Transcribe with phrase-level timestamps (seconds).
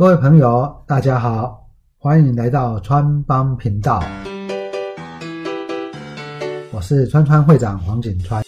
[0.00, 4.02] 各位朋友，大家好，欢迎来到川帮频道，
[6.72, 8.42] 我是川川会长黄景川。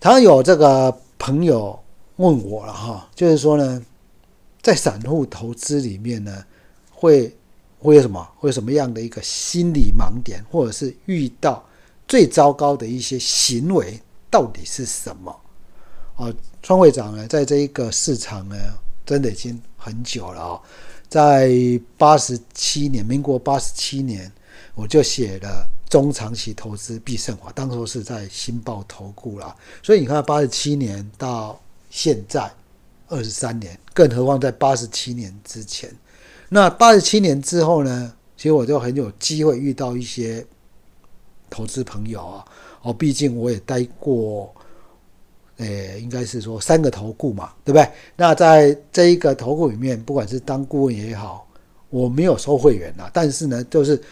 [0.00, 1.76] 常有这个朋友
[2.18, 3.82] 问我了哈，就是说呢，
[4.62, 6.44] 在散户投资里面呢，
[6.92, 7.34] 会
[7.80, 8.24] 会有什么？
[8.36, 11.60] 会有什么样的一个心理盲点，或者是遇到
[12.06, 14.00] 最糟糕的一些行为，
[14.30, 15.40] 到底是什么？
[16.16, 18.56] 哦，川会长呢，在这一个市场呢，
[19.04, 20.60] 真的已经很久了啊，
[21.08, 21.50] 在
[21.98, 24.30] 八十七年，民国八十七年，
[24.74, 25.68] 我就写了。
[25.90, 32.52] 中长期投资必胜法，当初是在新报投顾啦，所以你看八十七年到现在
[33.06, 35.94] 二十三年，更何况在八十七年之前，
[36.48, 38.12] 那八十七年之后呢？
[38.36, 40.44] 其实我就很有机会遇到一些
[41.54, 42.44] 投资朋友啊，
[42.82, 44.52] 哦，毕竟我也待过，
[45.58, 47.88] 诶，应该是说三个投顾嘛，对不对？
[48.16, 51.46] 那在这一个投顾里面，不管是当顾问也好，
[51.90, 54.02] 我没有收会员啊，但是呢，就是。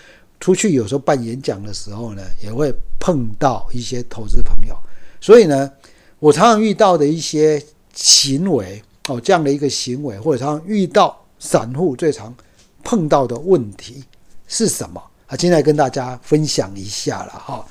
[0.42, 4.74] 出去有时候办演讲的时候呢，也会碰到一些投资朋友，
[5.20, 5.70] 所以呢，
[6.18, 7.62] 我常常遇到的一些
[7.94, 12.34] 行为哦，这样的一个行为，或者常常遇到散户最常
[12.82, 14.02] 碰到的问题
[14.48, 15.00] 是什么
[15.32, 15.36] 啊？
[15.36, 17.66] 今天来跟大家分享一下了哈。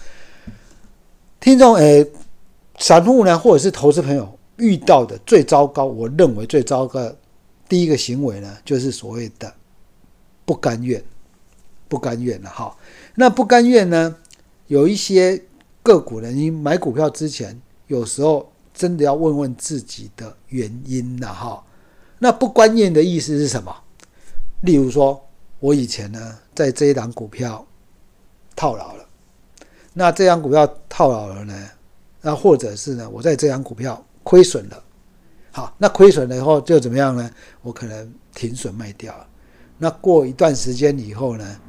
[1.39, 2.09] 听众诶，
[2.79, 7.11] 散户呢，或者是投资朋友遇到的最糟糕，我认为最糟糕
[7.69, 9.53] 第一个行为呢，就是所谓的
[10.43, 11.03] 不甘愿。
[11.87, 12.73] 不甘愿了哈，
[13.15, 14.15] 那不甘愿呢？
[14.67, 15.43] 有一些
[15.83, 21.61] 个股呢，你买股票之前，有时候真的要问问自己的原因了哈。
[22.19, 23.75] 那不甘愿的意思是什么？
[24.61, 25.21] 例如说，
[25.61, 27.65] 我以前呢，在这一档股票
[28.53, 29.05] 套牢了，
[29.93, 31.69] 那这张股票套牢了呢，
[32.19, 34.83] 那或者是呢，我在这张股票亏损了，
[35.53, 37.31] 好，那亏损了以后就怎么样呢？
[37.61, 39.25] 我可能停损卖掉了。
[39.77, 41.61] 那过一段时间以后呢？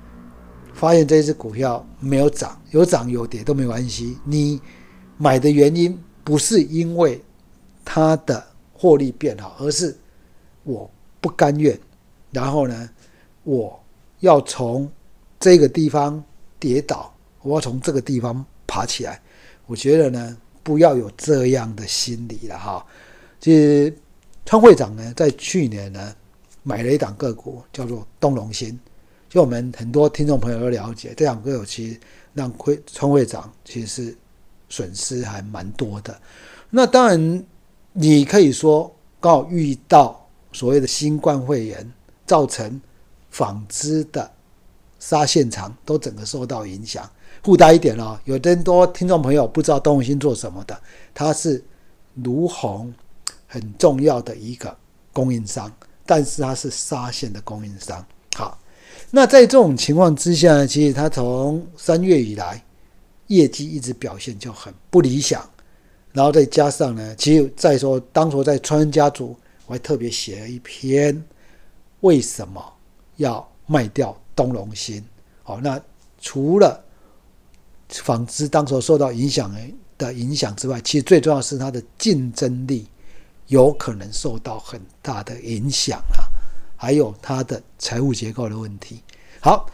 [0.75, 4.17] 发现这只股票没有涨，有涨有跌都没关系。
[4.25, 4.59] 你
[5.19, 7.23] 买的原因不是因为
[7.85, 8.43] 它的
[8.73, 9.95] 获利变好，而是
[10.63, 11.79] 我不甘愿。
[12.31, 12.89] 然后呢，
[13.45, 13.79] 我
[14.23, 14.89] 要从
[15.39, 16.23] 这个地方
[16.59, 17.13] 跌倒，
[17.43, 19.21] 我要从这个地方爬起来。
[19.67, 22.87] 我觉得呢，不要有这样的心理了哈。
[23.41, 23.93] 其实，
[24.47, 26.15] 川会长呢，在去年呢，
[26.63, 28.79] 买了一档个股，叫做东龙新。
[29.29, 32.01] 就我们很多听众朋友都了解，这两个有其实
[32.33, 34.17] 让会川会长其实是
[34.69, 36.17] 损失还蛮多的。
[36.71, 37.45] 那当然，
[37.93, 41.93] 你可以说刚好遇到所谓的新冠肺炎，
[42.25, 42.81] 造成
[43.33, 44.31] 纺织的
[45.01, 47.11] 纱线厂都整个受到影响。
[47.43, 50.81] 附带一点哦，有很多听众朋友不知道东兴做什么的，
[51.13, 51.61] 它是
[52.23, 52.95] 卢红
[53.49, 54.77] 很重要的一个
[55.13, 55.69] 供应商，
[56.07, 58.07] 但是它是纱线的供应商。
[58.37, 58.57] 好。
[59.15, 62.63] 那在这种情况之下呢，其实他从三月以来
[63.27, 65.47] 业绩一直表现就很不理想，
[66.13, 71.23] 然后再加上呢，其实再说当初在川家族，我还特别写了一篇
[72.01, 72.63] 为什么
[73.17, 75.05] 要卖掉东龙新。
[75.43, 75.81] 好，那
[76.21, 76.83] 除了
[77.89, 79.53] 纺织当时受到影响
[79.99, 82.87] 的影响之外，其实最重要是它的竞争力
[83.47, 86.31] 有可能受到很大的影响啊。
[86.77, 89.01] 还有它的财务结构的问题。
[89.41, 89.71] 好，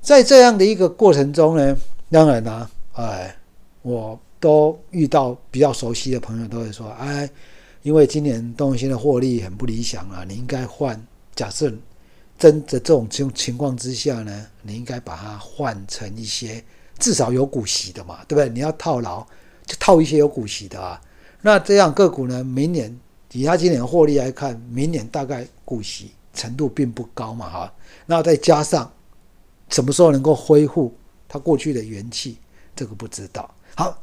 [0.00, 1.76] 在这样的一个过程中呢，
[2.10, 3.36] 当然呢，哎，
[3.82, 7.30] 我都遇到比较熟悉的朋友都会说，哎，
[7.82, 11.00] 因为今年东兴的获利很不理想啊，你应该换。
[11.36, 11.72] 假设
[12.38, 16.62] 真的这种情情况之下呢，你应该把它换成一些
[16.98, 18.48] 至少有股息的嘛，对不对？
[18.48, 19.26] 你要套牢，
[19.66, 21.00] 就套一些有股息的啊。
[21.40, 22.98] 那这样个股呢，明年
[23.32, 26.12] 以他今年获利来看，明年大概股息。
[26.34, 27.74] 程度并不高嘛，哈，
[28.06, 28.90] 那再加上
[29.68, 30.90] 什么时候能够恢复
[31.28, 32.38] 它过去的元气，
[32.74, 33.54] 这个不知道。
[33.74, 34.00] 好，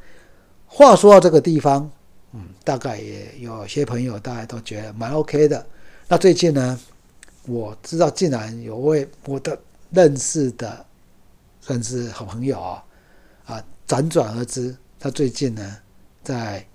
[0.68, 1.90] 话说到这个地方，
[2.34, 5.66] 嗯，大概也有些朋友大家都觉得蛮 OK 的。
[6.08, 6.80] 那最近呢，
[7.50, 9.60] 我知道竟然有位我的
[9.90, 10.86] 认识的
[11.60, 12.86] 算是好朋友啊，
[13.46, 15.78] 啊，辗转而知，他最近呢，
[16.24, 16.66] 在一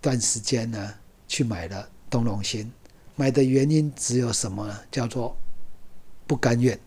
[0.00, 0.94] 段时间呢，
[1.26, 2.70] 去买了东龙新。
[3.16, 4.78] 买的原因只有什么呢？
[4.90, 5.36] 叫做
[6.26, 6.78] 不甘愿。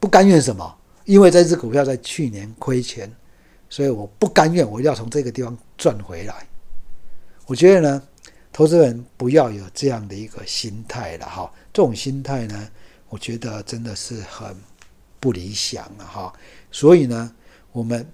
[0.00, 0.76] 不甘愿什么？
[1.04, 3.10] 因为这只股票在去年亏钱，
[3.68, 6.46] 所以我不甘愿，我要从这个地方赚回来。
[7.46, 8.02] 我觉得呢，
[8.52, 11.52] 投资人不要有这样的一个心态了哈。
[11.72, 12.68] 这种心态呢，
[13.08, 14.56] 我觉得真的是很
[15.20, 16.32] 不理想了哈。
[16.70, 17.34] 所以呢，
[17.72, 18.06] 我们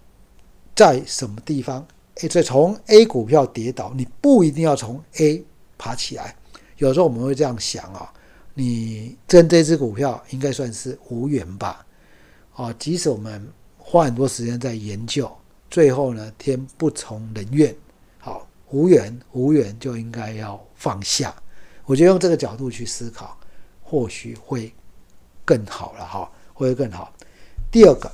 [0.75, 1.87] 在什么地方
[2.17, 5.45] 诶，所以从 A 股票跌倒，你不一定要从 A
[5.79, 6.37] 爬起来。
[6.77, 8.13] 有时候我们会这样想啊，
[8.55, 11.87] 你跟这只股票应该算是无缘吧？
[12.55, 13.49] 哦，即使我们
[13.79, 15.31] 花很多时间在研究，
[15.71, 17.75] 最后呢，天不从人愿，
[18.19, 21.35] 好，无缘无缘就应该要放下。
[21.85, 23.39] 我觉得用这个角度去思考，
[23.83, 24.73] 或许会
[25.45, 27.13] 更好了哈，会更好。
[27.71, 28.11] 第二个。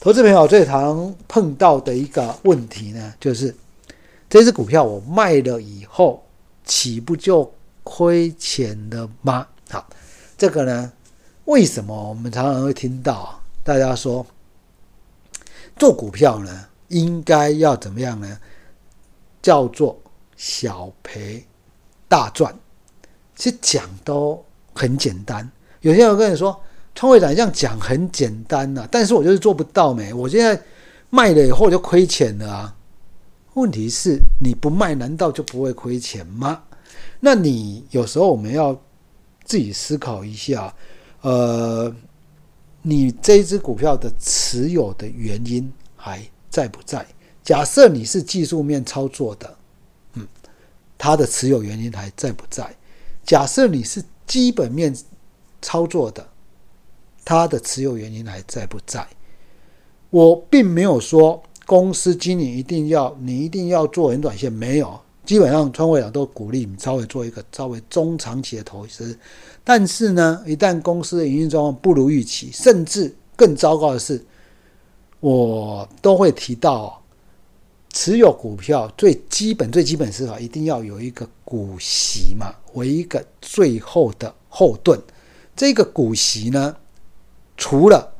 [0.00, 3.52] 投资朋友最常碰到的一个问题呢，就是
[4.28, 6.24] 这只股票我卖了以后，
[6.64, 9.48] 岂不就亏钱了吗？
[9.68, 9.84] 好，
[10.36, 10.92] 这个呢，
[11.46, 14.24] 为什么我们常常会听到大家说，
[15.76, 18.38] 做股票呢，应该要怎么样呢？
[19.42, 20.00] 叫做
[20.36, 21.44] 小赔
[22.06, 22.56] 大赚。
[23.34, 24.44] 其实讲都
[24.74, 25.50] 很简单，
[25.80, 26.60] 有些人跟你说。
[26.94, 30.12] 创会长这样讲很简单呐，但是我就是做不到没。
[30.12, 30.60] 我现在
[31.10, 32.74] 卖了以后就亏钱了啊。
[33.54, 36.60] 问题是你不卖，难道就不会亏钱吗？
[37.20, 38.74] 那你有时候我们要
[39.44, 40.74] 自己思考一下，
[41.20, 41.94] 呃，
[42.82, 46.20] 你这一只股票的持有的原因还
[46.50, 47.06] 在不在？
[47.44, 49.56] 假设你是技术面操作的，
[50.14, 50.26] 嗯，
[50.96, 52.74] 它的持有原因还在不在？
[53.24, 54.92] 假设你是基本面
[55.60, 56.26] 操作的。
[57.24, 59.06] 它的持有原因还在不在？
[60.08, 64.98] 我并没有说公司经营一定要你一定要做很短线，没有。
[65.26, 69.18] 基本上，川会长都鼓励你稍微做一个稍微中长期的投资。
[69.62, 74.24] 但是呢，一旦公司的营运状况不如预期，甚至更糟糕的是，
[75.20, 77.02] 我都会提到，
[77.92, 84.98] 持有股票最基本最基本思考一定要有一个股息嘛，为一个最后的后盾。
[85.58, 86.76] 这个股息呢？
[87.56, 88.12] 除了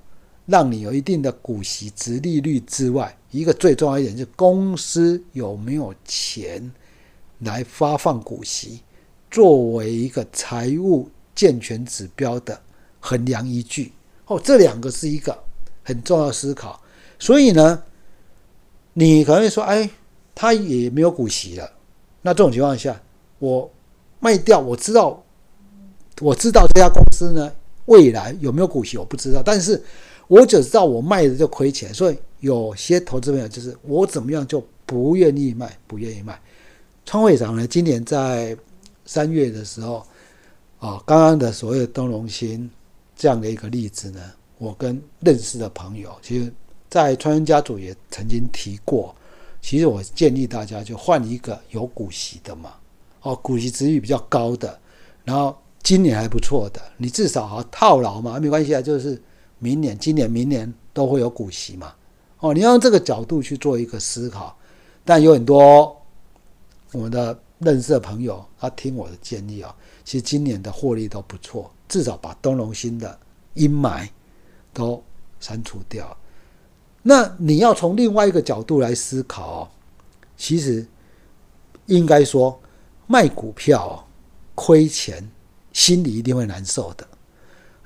[0.44, 6.72] 让你有一定的股息、值利率之外，一个最重要一点是公司有没有钱
[7.38, 8.80] 来发放股息，
[9.30, 12.60] 作为一个财务健全指标的
[12.98, 13.92] 衡量依据。
[14.26, 15.38] 哦，这两个是一个
[15.84, 16.82] 很重要思考。
[17.20, 17.84] 所以呢，
[18.94, 19.88] 你可能会说，哎，
[20.34, 21.70] 他也没有股息了。
[22.22, 23.00] 那这种情况下，
[23.38, 23.70] 我
[24.18, 25.24] 卖掉，我知道，
[26.20, 27.52] 我知道这家公司呢。
[27.86, 29.82] 未来有没有股息我不知道，但是
[30.26, 36.38] 我只知道我卖的就亏钱，所以有些投资朋友就是我怎么样就不愿意卖，不愿意卖。
[37.06, 38.54] 川会长呢，今年在
[39.06, 40.06] 三月的时候，
[40.80, 42.70] 啊，刚刚的所谓的东龙新
[43.16, 44.20] 这样的一个例子呢，
[44.58, 46.52] 我跟认识的朋友，其实，
[46.90, 49.16] 在川人家族也曾经提过，
[49.62, 52.74] 其实我建议大家就换一个有股息的嘛，
[53.22, 54.78] 哦，股息值率比较高的，
[55.24, 55.56] 然后。
[55.82, 59.20] 今年还不错的，你至少啊套牢嘛，没关系啊，就是
[59.58, 61.94] 明年、今年、明年都会有股息嘛。
[62.40, 64.54] 哦，你要用这个角度去做一个思考。
[65.04, 65.96] 但有很多
[66.92, 73.18] 我们的认识的朋友，他听我的建议啊，其实今年的获利都不错，至少把东龙新的
[73.54, 74.06] 阴霾
[74.74, 75.02] 都
[75.40, 76.14] 删除掉。
[77.02, 79.70] 那你要从另外一个角度来思考，
[80.36, 80.86] 其实
[81.86, 82.60] 应该说
[83.06, 84.06] 卖股票
[84.54, 85.26] 亏钱。
[85.78, 87.06] 心里一定会难受的。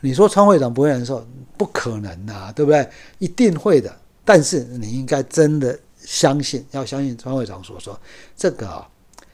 [0.00, 1.26] 你说川会长不会难受？
[1.58, 2.88] 不可能啊，对不对？
[3.18, 3.94] 一定会的。
[4.24, 8.00] 但是你应该真的相信，要相信川会长所说，
[8.34, 8.82] 这个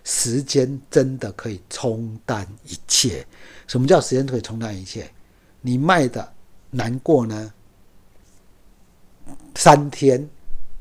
[0.02, 3.24] 时间真的可以冲淡一切。
[3.68, 5.08] 什么叫时间可以冲淡一切？
[5.60, 6.28] 你卖的
[6.72, 7.52] 难过呢？
[9.54, 10.28] 三天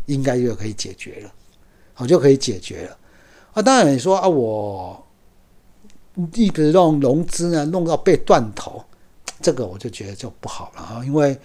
[0.07, 1.31] 应该就可以解决了，
[1.93, 2.97] 好就可以解决了。
[3.53, 5.06] 啊，当然你说啊，我。
[6.33, 8.83] 一直让融资呢弄到被断头，
[9.39, 11.05] 这个我就觉得就不好了啊！
[11.05, 11.37] 因为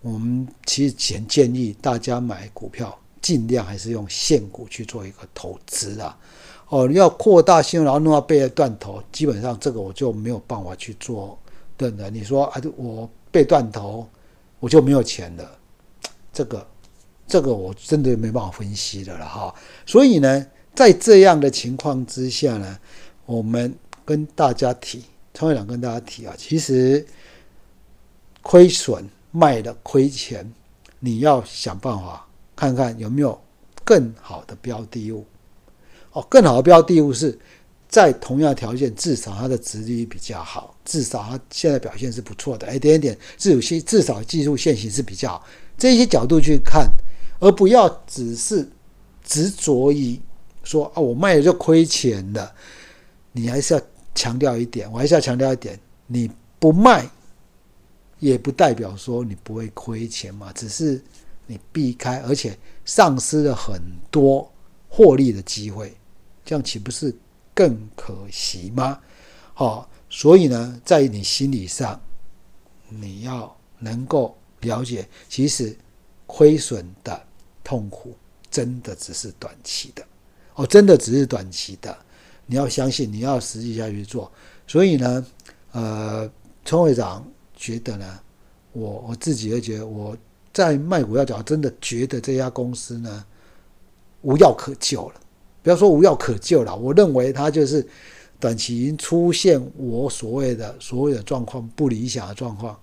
[0.00, 6.18] 我们其实前建议大家买股票，尽量还是用现股去做一个投资啊。
[6.70, 11.38] 哦，你要扩大信用，然后弄到被断头，基本上这个我就没有办法去做
[11.76, 12.10] 对的。
[12.10, 14.04] 你说啊，我被断头，
[14.58, 15.48] 我就没有钱了，
[16.32, 16.66] 这个
[17.28, 19.54] 这个我真的没办法分析的了哈。
[19.86, 22.76] 所以呢，在这样的情况之下呢，
[23.24, 23.72] 我们。
[24.10, 27.06] 跟大家提，陈会长跟大家提啊，其实
[28.42, 30.52] 亏损卖的亏钱，
[30.98, 32.26] 你要想办法
[32.56, 33.40] 看看有没有
[33.84, 35.24] 更好的标的物。
[36.10, 37.38] 哦，更好的标的物是
[37.88, 42.74] 在同样条件，至少它的值率比较好，至少它现在表现是不错的。
[42.74, 45.46] 一点点，至少至少技术现行是比较好，
[45.78, 46.90] 这些角度去看，
[47.38, 48.68] 而不要只是
[49.22, 50.20] 执着于
[50.64, 52.52] 说啊，我卖了就亏钱了，
[53.30, 53.80] 你还是要。
[54.14, 57.08] 强调一点，我还是要强调一点：你不卖，
[58.18, 61.02] 也不代表说你不会亏钱嘛，只是
[61.46, 64.50] 你避开，而且丧失了很多
[64.88, 65.96] 获利的机会，
[66.44, 67.14] 这样岂不是
[67.54, 69.00] 更可惜吗？
[69.54, 72.00] 好，所以呢，在你心理上，
[72.88, 75.76] 你要能够了解，其实
[76.26, 77.22] 亏损的
[77.62, 78.16] 痛苦
[78.50, 80.04] 真的只是短期的，
[80.54, 81.96] 哦，真的只是短期的。
[82.50, 84.30] 你要相信，你要实际下去做。
[84.66, 85.26] 所以呢，
[85.70, 86.28] 呃，
[86.64, 88.18] 村会长觉得呢，
[88.72, 90.16] 我我自己也觉得，我
[90.52, 93.24] 在卖股票角真的觉得这家公司呢
[94.22, 95.14] 无药可救了。
[95.62, 97.86] 不要说无药可救了，我认为它就是
[98.40, 102.76] 短期已经出现我所谓的所谓的状况不理想的状况，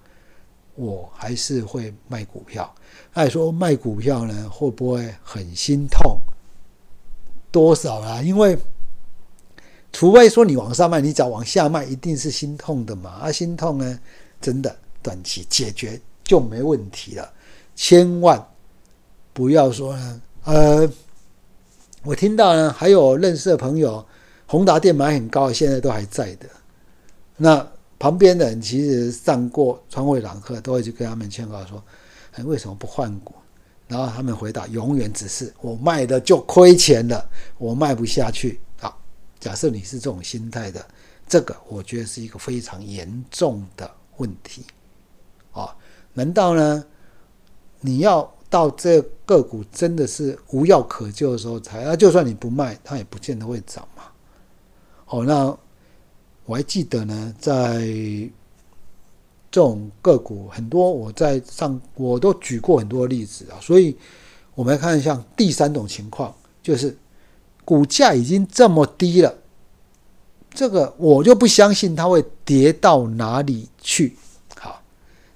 [0.75, 2.73] 我还是会卖股票。
[3.13, 6.17] 那说卖股票呢，会不会很心痛？
[7.51, 8.21] 多少啦？
[8.21, 8.57] 因为
[9.97, 13.09] 除非说你往上卖，你只要往下卖，一定是心痛的嘛。
[13.19, 13.99] 啊，心痛呢，
[14.39, 17.27] 真的短期解决就没问题了。
[17.75, 18.39] 千万
[19.33, 20.87] 不要说呢，呃，
[22.03, 24.05] 我听到呢，还有认识的朋友，
[24.45, 26.45] 宏达电买很高，现在都还在的。
[27.35, 31.83] 那旁边的人其实上过川汇朗课，都会去跟他们劝告说，
[32.33, 33.33] 哎，为什么不换股？
[33.87, 37.27] 然后他们回答，永远只是我卖的就亏钱了，
[37.57, 38.59] 我卖不下去。
[39.39, 40.83] 假设你是这种心态的，
[41.27, 44.63] 这个我觉得是一个非常严重的问题
[45.51, 45.75] 啊！
[46.13, 46.83] 难道呢？
[47.81, 51.83] 你要到这个股真的是无药可救的时候才？
[51.83, 54.03] 那就算你不卖，它也不见得会涨嘛。
[55.05, 55.55] 哦，那
[56.45, 57.85] 我还记得呢，在
[59.51, 63.61] 这种个股很多，我在上我都举过很多例子啊。
[63.61, 63.95] 所以
[64.55, 66.97] 我们来看一下第三种情况，就是。
[67.67, 69.35] 股价已经这么低了，
[70.51, 74.15] 这个我就不相信它会跌到哪里去。
[74.55, 74.81] 好，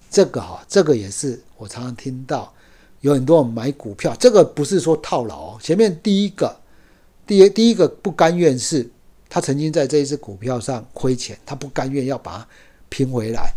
[0.09, 2.53] 这个哈，这个也是我常常听到
[3.01, 5.59] 有很多人买股票，这个不是说套牢。
[5.59, 6.55] 前面第一个，
[7.27, 8.89] 第一第一个不甘愿是，
[9.27, 12.47] 他曾经在这一只股票上亏钱，他不甘愿要把它
[12.87, 13.51] 拼回来。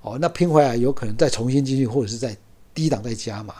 [0.00, 2.34] 哦，那拼回来有可能再重新进去，或者是在
[2.72, 3.56] 低档再加码。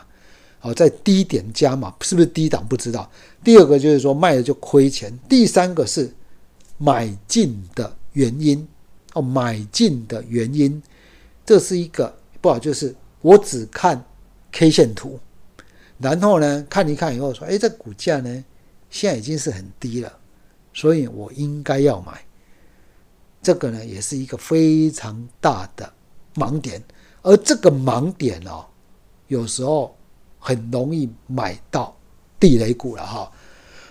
[0.61, 3.09] 好，在低点加码，是不是低档不知道。
[3.41, 5.17] 第二个就是说卖了就亏钱。
[5.29, 6.13] 第三个是
[6.77, 8.67] 买进的原因
[9.13, 10.83] 哦，买进的原因，
[11.45, 14.03] 这是一个不好，就是我只看
[14.51, 15.17] K 线图，
[15.97, 18.43] 然后呢看一看以后说，哎，这股价呢
[18.89, 20.11] 现在已经是很低了，
[20.73, 22.21] 所以我应该要买。
[23.41, 25.89] 这个呢也是一个非常大的
[26.35, 26.83] 盲点，
[27.21, 28.65] 而这个盲点哦，
[29.27, 29.95] 有时候。
[30.49, 31.95] 很容易买到
[32.39, 33.31] 地雷股了哈，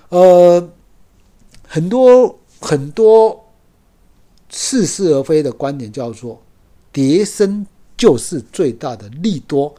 [0.09, 0.69] 呃，
[1.63, 3.49] 很多很多
[4.51, 6.43] 似是而非的观点叫做
[6.91, 7.65] 叠升
[7.97, 9.73] 就是最大的利多，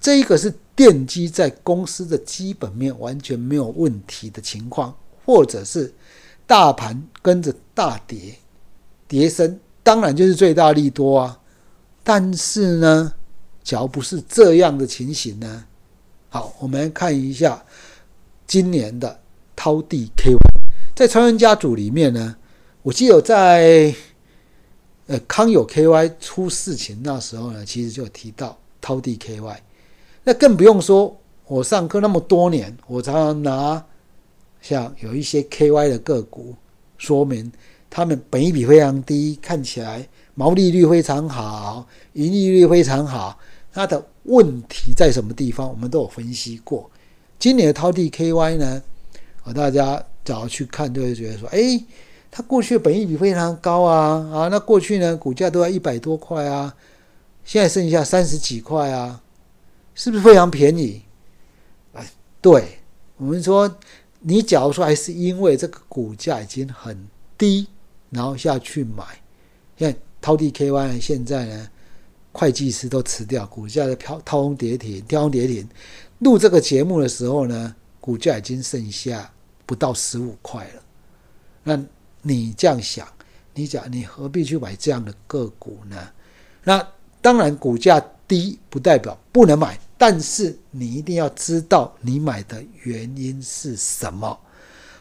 [0.00, 5.92] 这一个是奠基在公司的基本面完全没有问题的情况，或者是
[6.46, 8.34] 大盘跟着大跌，
[9.06, 11.38] 叠升当然就是最大利多啊，
[12.02, 13.12] 但是呢，
[13.62, 15.66] 只要不是这样的情形呢？
[16.34, 17.64] 好，我们看一下
[18.44, 19.20] 今年的
[19.54, 20.36] 涛地 KY，
[20.92, 22.34] 在超人家族里面呢，
[22.82, 23.94] 我记得在
[25.06, 29.58] 呃康友 KY 出事情那时候呢，其实就提到涛地 KY，
[30.24, 33.84] 那更不用说我上课那么多年，我常常拿
[34.60, 36.56] 像有一些 KY 的个股
[36.98, 37.52] 说明，
[37.88, 43.38] 他们本益比非常低，看起来毛利率非常好，盈利率非常好。
[43.72, 45.68] 它的问题在什么地方？
[45.68, 46.90] 我们都有分析过。
[47.38, 48.82] 今年的涛地 KY 呢？
[49.42, 51.84] 啊，大家只要去看，就会觉得说，哎，
[52.30, 56.74] 它过去的本益比非常高啊，啊，那过去呢，股价都要一百多块啊，
[57.44, 59.20] 现在剩下三十几块啊，
[59.94, 61.02] 是不是非常便宜？
[61.92, 62.78] 哎，对
[63.18, 63.76] 我们说，
[64.20, 67.66] 你假如说还是因为这个股价已经很低，
[68.08, 69.04] 然后下去买，
[69.76, 71.68] 因为涛地 KY 现在呢？
[72.34, 75.66] 会计师都辞掉，股价的飘掏空跌停，跳空跌停。
[76.18, 79.32] 录这个节目的时候呢，股价已经剩下
[79.64, 80.82] 不到十五块了。
[81.62, 81.80] 那
[82.22, 83.06] 你这样想，
[83.54, 85.96] 你讲你何必去买这样的个股呢？
[86.64, 86.84] 那
[87.22, 94.36] 当然，股价低不代表不能买，但是你一定要知道你买的原因是什么，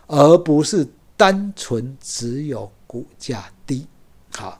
[0.05, 0.87] 而不是
[1.17, 3.87] 单纯只有股价低。
[4.29, 4.59] 好。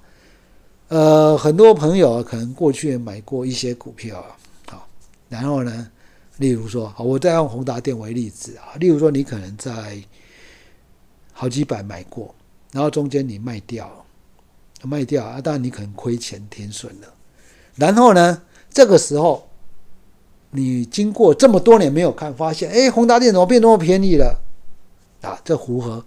[0.93, 4.37] 呃，很多朋友可能过去也买过一些股票啊，
[4.69, 4.87] 好，
[5.27, 5.89] 然后呢，
[6.37, 9.97] 例如说，好，我再用宏达电为例子啊，例如说，你可能在
[11.31, 12.35] 好几百买过，
[12.71, 14.05] 然后中间你卖掉，
[14.83, 17.11] 卖掉啊，当然你可能亏钱填损了，
[17.73, 19.49] 然后呢，这个时候
[20.51, 24.39] 你经过这么多年没有看，发现，哎，宏达电怎么变那么便宜了？
[25.23, 26.05] 啊，这符合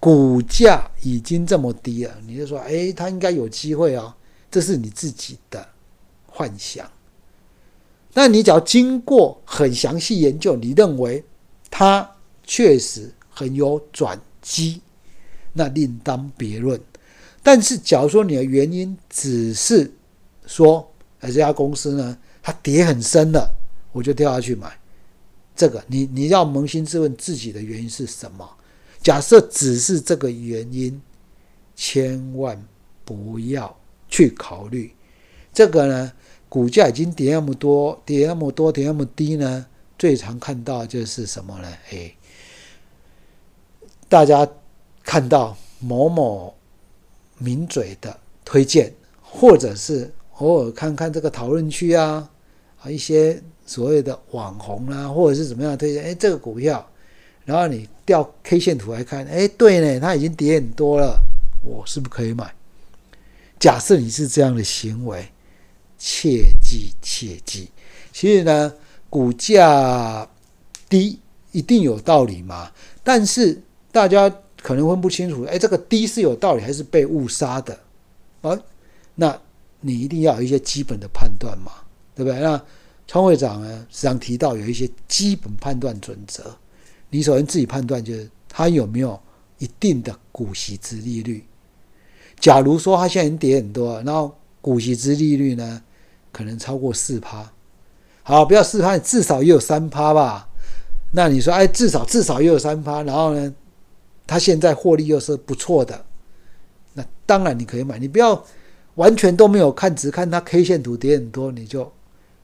[0.00, 4.12] 股价已经这么低了，你就说，哎，它应该有机会哦，
[4.54, 5.66] 这是你自己的
[6.28, 6.88] 幻想。
[8.12, 11.24] 那你只要经过很详细研究，你认为
[11.68, 12.08] 它
[12.44, 14.80] 确实很有转机，
[15.52, 16.80] 那另当别论。
[17.42, 19.92] 但是，假如说你的原因只是
[20.46, 23.52] 说，哎这家公司呢，它跌很深了，
[23.90, 24.72] 我就跳下去买，
[25.56, 28.48] 这个你你要扪心自问自己的原因是什么？
[29.02, 31.02] 假设只是这个原因，
[31.74, 32.64] 千万
[33.04, 33.76] 不要
[34.14, 34.94] 去考虑
[35.52, 36.12] 这个呢。
[36.46, 39.66] 股价已经跌那么多，跌那么多，跌那么低呢？
[39.98, 41.66] 最常看到就是什么呢？
[41.90, 42.14] 哎，
[44.08, 44.48] 大家
[45.02, 46.54] 看到某某
[47.38, 52.30] 名嘴的推荐，或者是偶尔看看这个讨论区啊，
[52.80, 56.04] 啊一些所谓的网红啊，或者是怎么样推荐？
[56.04, 56.88] 哎，这个股票，
[57.44, 61.20] 然后你调 K 线图来看，哎，对呢，它已经跌很多了，
[61.64, 62.54] 我是不是可以买？
[63.58, 65.26] 假设你是这样的行为。
[65.96, 67.70] 切记切记，
[68.12, 68.70] 其实呢，
[69.08, 70.28] 股价
[70.86, 71.18] 低
[71.50, 72.70] 一定有道理嘛？
[73.02, 73.58] 但是
[73.90, 74.28] 大家
[74.60, 77.78] 可能分不清楚，哎，这个低是有道理还是被误杀的？
[78.42, 78.58] 啊，
[79.14, 79.40] 那
[79.80, 81.72] 你一定要有一些基本的判断嘛，
[82.14, 82.38] 对不对？
[82.38, 82.60] 那
[83.06, 86.54] 川会长呢，实际上提到有一些基本判断准则，
[87.08, 89.18] 你首先自己判断就是它有没有
[89.58, 91.42] 一定的股息之利率。
[92.44, 95.80] 假如说它现在已经跌很多，然后股息之利率呢？
[96.30, 97.50] 可能超过四趴，
[98.22, 100.46] 好，不要四趴，至少也有三趴吧。
[101.12, 103.54] 那你说，哎，至少至少也有三趴，然后呢，
[104.26, 106.04] 它现在获利又是不错的，
[106.92, 107.98] 那当然你可以买。
[107.98, 108.44] 你不要
[108.96, 111.90] 完全都没有看，只看它 K 线图跌很多，你就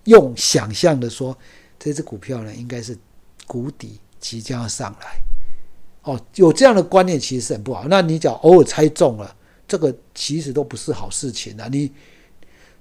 [0.04, 1.36] 用想象的说，
[1.78, 2.96] 这只股票呢应该是
[3.46, 5.20] 谷底即将要上来。
[6.04, 7.84] 哦，有这样的观念其实很不好。
[7.86, 9.36] 那你只要偶尔猜中了，
[9.70, 11.68] 这个其实都不是好事情啊。
[11.70, 11.90] 你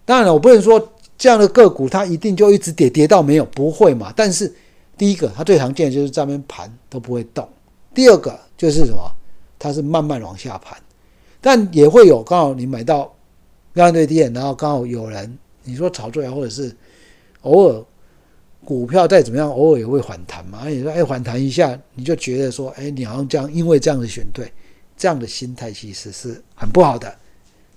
[0.04, 0.94] 当然了，我不能说。
[1.22, 4.14] 这样的个股，它一定就一直跌，跌到没有不会嘛？
[4.16, 4.50] 但是
[4.98, 7.44] 第一个，它最常见的就是这边盘都不会动；
[7.94, 9.12] 第二个就是什么？
[9.60, 10.78] 它是慢慢往下盘，
[11.42, 13.14] 但也会有刚好你买到
[13.76, 16.74] 相对低点，然后刚好有人你说炒作呀，或者是
[17.42, 17.84] 偶尔
[18.64, 20.70] 股票再怎么样，偶尔也会反弹嘛。
[20.70, 24.50] 你说哎，反弹一下，你就觉得说哎，你好像这样，因为这样子选对，
[25.00, 27.18] 这样的心态其实是很不好的。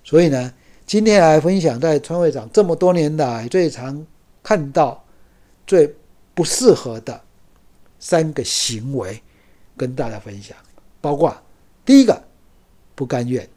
[0.05, 0.53] 所以呢。
[0.85, 4.05] 今天来分享，在川会长这么多年来最常
[4.43, 5.03] 看到、
[5.67, 5.91] 最
[6.35, 7.19] 不适合的
[7.99, 9.23] 三个行为，
[9.75, 10.55] 跟大家分享。
[11.01, 11.35] 包括
[11.87, 12.23] 第一个，
[12.95, 13.49] 不甘愿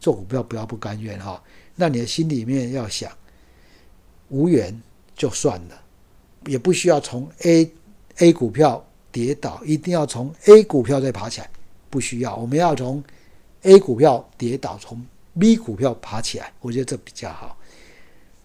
[0.00, 1.42] 做股票，不要不甘愿哈。
[1.74, 3.12] 那你的心里面要想，
[4.28, 4.80] 无缘
[5.14, 5.82] 就算了，
[6.46, 7.70] 也不需要从 A
[8.18, 11.50] A 股票跌倒，一定要从 A 股票再爬起来，
[11.90, 12.34] 不需要。
[12.36, 13.02] 我们要从
[13.62, 15.04] A 股票跌倒，从
[15.38, 17.56] B 股票爬起来，我觉得这比较好。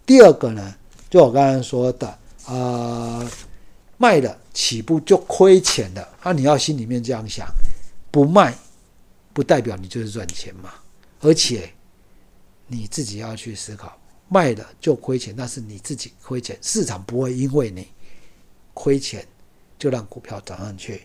[0.06, 0.76] 第二个呢，
[1.10, 3.30] 就我刚刚说的，呃，
[3.98, 7.48] 卖了起步就亏钱了，那你要心里面这样想，
[8.12, 8.54] 不卖
[9.32, 10.74] 不代表你就是赚钱嘛，
[11.22, 11.72] 而且
[12.68, 17.88] 你自己要去思考，卖了就亏钱，那是你自己亏钱，市场不会因为你
[18.74, 19.26] 亏钱
[19.80, 21.04] 就让股票涨上去。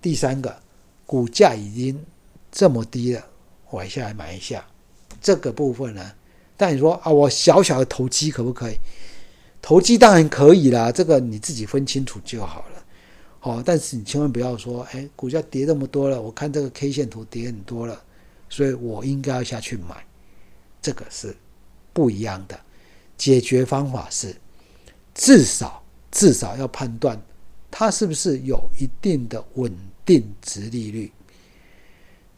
[0.00, 0.60] 第三个，
[1.10, 2.00] 股价已经
[2.52, 3.26] 这么低了，
[3.68, 4.64] 我下来买一下。
[5.20, 6.12] 这个部分呢，
[6.56, 8.76] 但你说啊，我小小的投机可不可以？
[9.60, 12.84] 投机当然可以啦，这个你自己分清楚就好了。
[13.40, 18.00] 好，但是你千万不要说，哎，股价跌这么多了，我看这个 K 线图跌很多了，
[18.48, 20.06] 所以我应该要下去买。
[20.80, 21.36] 这个是
[21.92, 22.56] 不一样的。
[23.18, 24.36] 解决方法是，
[25.12, 27.20] 至少至少要判断
[27.68, 29.76] 它是不是有一定的稳
[30.10, 31.12] 定值利率。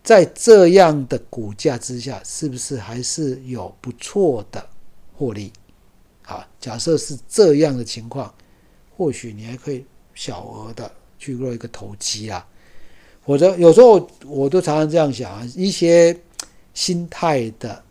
[0.05, 4.69] 在这样的股价之下，是不是还是有不错的
[5.15, 5.51] 获利？
[6.27, 8.35] 啊，假设是这样的情况，
[8.95, 12.47] 或许你还可以小额的去做一个投机啊。
[13.25, 16.15] 否则有时候我都常常这样想啊，一些
[16.75, 17.83] 心态的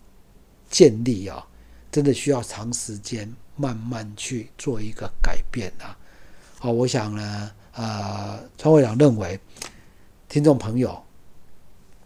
[0.70, 1.44] 建立啊，
[1.90, 5.98] 真的需要长时间慢慢去做一个改变啊。
[6.60, 9.40] 好，我想呢，呃，川会长认为，
[10.32, 10.98] 听众朋友。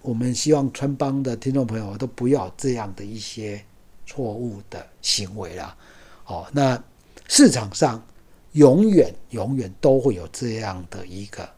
[0.02, 3.64] 我们希望川帮的听众朋友都不要这样的一些
[4.04, 5.76] 错误的行为啦。
[6.24, 6.82] 哦，那
[7.28, 8.04] 市场上
[8.50, 11.48] 永远永远都会有这样的一个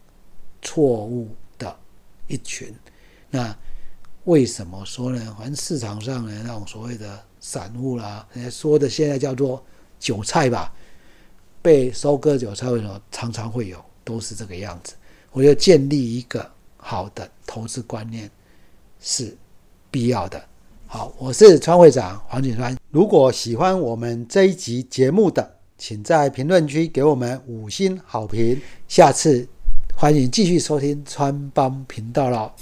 [0.61, 1.75] 错误的
[2.27, 2.71] 一群。
[3.31, 3.57] 那
[4.25, 5.35] 为什么说呢？
[5.39, 9.65] 反正市场上的那种所谓的散户啦，人家说的现在叫做
[9.99, 10.71] 韭菜吧，
[11.63, 14.95] 被收割韭菜，为什么常常会有，都是这个样子。
[15.33, 16.58] 我要建立一个。
[16.91, 18.31] 好的投资观念
[18.99, 19.37] 是
[19.91, 20.43] 必要的。
[20.87, 22.75] 好，我是川会长黄景川。
[22.91, 25.47] 如果喜欢我们这一集节目的，
[25.77, 28.59] 请在评论区给我们五星好评。
[28.89, 29.47] 下次
[29.95, 32.55] 欢迎继续收听川帮频道了。